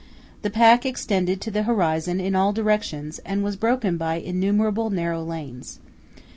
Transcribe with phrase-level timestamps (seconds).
[0.41, 5.23] The pack extended to the horizon in all directions and was broken by innumerable narrow
[5.23, 5.77] lanes.